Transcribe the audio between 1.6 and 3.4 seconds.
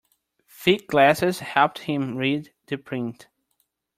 him read the print.